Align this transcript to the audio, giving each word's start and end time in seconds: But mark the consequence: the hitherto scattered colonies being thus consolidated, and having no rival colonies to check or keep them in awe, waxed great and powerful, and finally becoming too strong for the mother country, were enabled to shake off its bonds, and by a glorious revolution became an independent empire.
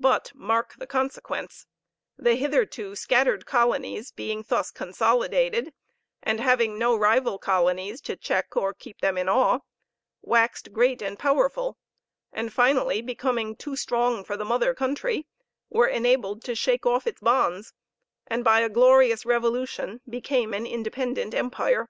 But 0.00 0.32
mark 0.34 0.74
the 0.76 0.88
consequence: 0.88 1.68
the 2.18 2.34
hitherto 2.34 2.96
scattered 2.96 3.46
colonies 3.46 4.10
being 4.10 4.44
thus 4.48 4.72
consolidated, 4.72 5.72
and 6.20 6.40
having 6.40 6.80
no 6.80 6.96
rival 6.96 7.38
colonies 7.38 8.00
to 8.00 8.16
check 8.16 8.56
or 8.56 8.74
keep 8.74 9.00
them 9.02 9.16
in 9.16 9.28
awe, 9.28 9.60
waxed 10.20 10.72
great 10.72 11.00
and 11.00 11.16
powerful, 11.16 11.78
and 12.32 12.52
finally 12.52 13.00
becoming 13.00 13.54
too 13.54 13.76
strong 13.76 14.24
for 14.24 14.36
the 14.36 14.44
mother 14.44 14.74
country, 14.74 15.28
were 15.70 15.86
enabled 15.86 16.42
to 16.42 16.56
shake 16.56 16.84
off 16.84 17.06
its 17.06 17.20
bonds, 17.20 17.72
and 18.26 18.42
by 18.42 18.58
a 18.58 18.68
glorious 18.68 19.24
revolution 19.24 20.00
became 20.08 20.54
an 20.54 20.66
independent 20.66 21.34
empire. 21.34 21.88